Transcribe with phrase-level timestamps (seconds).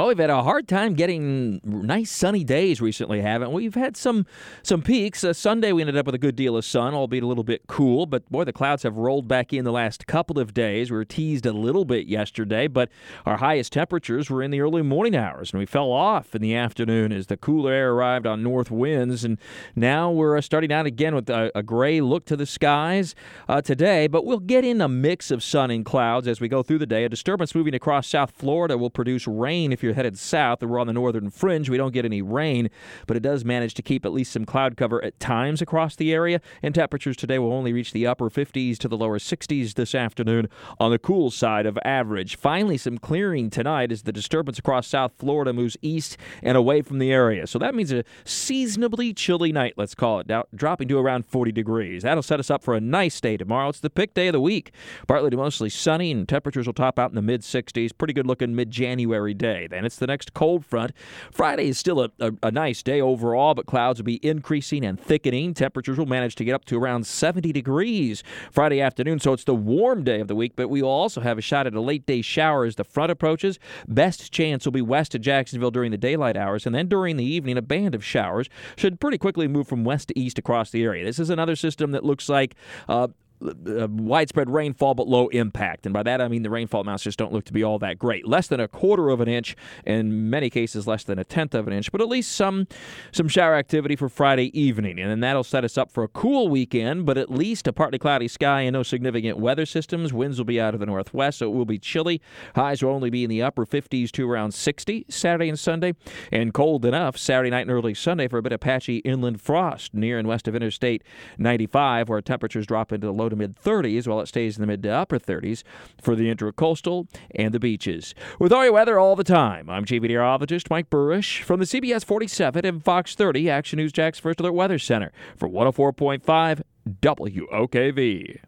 [0.00, 3.64] Well, we've had a hard time getting nice sunny days recently, haven't we?
[3.64, 4.24] We've had some
[4.62, 5.22] some peaks.
[5.22, 7.66] Uh, Sunday we ended up with a good deal of sun, albeit a little bit
[7.66, 8.06] cool.
[8.06, 10.90] But boy, the clouds have rolled back in the last couple of days.
[10.90, 12.88] We were teased a little bit yesterday, but
[13.26, 16.54] our highest temperatures were in the early morning hours, and we fell off in the
[16.54, 19.22] afternoon as the cooler air arrived on north winds.
[19.22, 19.36] And
[19.76, 23.14] now we're uh, starting out again with a, a gray look to the skies
[23.50, 24.06] uh, today.
[24.06, 26.86] But we'll get in a mix of sun and clouds as we go through the
[26.86, 27.04] day.
[27.04, 30.78] A disturbance moving across South Florida will produce rain if you're headed south and we're
[30.78, 31.68] on the northern fringe.
[31.68, 32.70] We don't get any rain,
[33.06, 36.12] but it does manage to keep at least some cloud cover at times across the
[36.12, 36.40] area.
[36.62, 40.48] And temperatures today will only reach the upper 50s to the lower 60s this afternoon
[40.78, 42.36] on the cool side of average.
[42.36, 46.98] Finally, some clearing tonight as the disturbance across South Florida moves east and away from
[46.98, 47.46] the area.
[47.46, 51.52] So that means a seasonably chilly night, let's call it, down, dropping to around 40
[51.52, 52.02] degrees.
[52.02, 53.68] That'll set us up for a nice day tomorrow.
[53.68, 54.72] It's the pick day of the week.
[55.06, 57.90] Partly to mostly sunny, and temperatures will top out in the mid 60s.
[57.96, 59.66] Pretty good looking mid January day.
[59.66, 60.92] Then it's the next cold front.
[61.30, 65.00] Friday is still a, a, a, nice day overall, but clouds will be increasing and
[65.00, 65.54] thickening.
[65.54, 69.54] Temperatures will manage to get up to around 70 degrees Friday afternoon, so it's the
[69.54, 72.06] warm day of the week, but we will also have a shot at a late
[72.06, 73.58] day shower as the front approaches.
[73.88, 77.24] Best chance will be west of Jacksonville during the daylight hours, and then during the
[77.24, 80.82] evening, a band of showers should pretty quickly move from west to east across the
[80.82, 81.04] area.
[81.04, 82.54] This is another system that looks like
[82.88, 83.08] uh,
[83.42, 85.86] uh, widespread rainfall but low impact.
[85.86, 87.98] And by that I mean the rainfall amounts just don't look to be all that
[87.98, 88.26] great.
[88.26, 91.66] Less than a quarter of an inch, in many cases less than a tenth of
[91.66, 92.66] an inch, but at least some
[93.12, 94.98] some shower activity for Friday evening.
[94.98, 97.98] And then that'll set us up for a cool weekend, but at least a partly
[97.98, 100.12] cloudy sky and no significant weather systems.
[100.12, 102.20] Winds will be out of the northwest, so it will be chilly.
[102.54, 105.94] Highs will only be in the upper 50s to around 60 Saturday and Sunday,
[106.30, 109.94] and cold enough Saturday night and early Sunday for a bit of patchy inland frost
[109.94, 111.02] near and west of Interstate
[111.38, 114.66] 95, where temperatures drop into the low to mid 30s, while it stays in the
[114.66, 115.62] mid to upper 30s
[116.02, 118.14] for the intracoastal and the beaches.
[118.38, 122.04] With all your weather all the time, I'm Chief Meteorologist Mike Buresh from the CBS
[122.04, 126.62] 47 and Fox 30 Action News Jax First Alert Weather Center for 104.5
[127.00, 128.40] WOKV.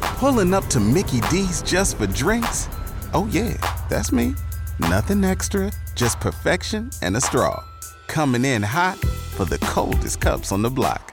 [0.00, 2.68] Pulling up to Mickey D's just for drinks?
[3.14, 3.56] Oh, yeah,
[3.88, 4.34] that's me.
[4.80, 7.64] Nothing extra, just perfection and a straw.
[8.06, 11.12] Coming in hot for the coldest cups on the block.